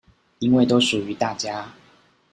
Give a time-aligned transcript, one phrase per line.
[0.39, 1.73] 因為都屬於大家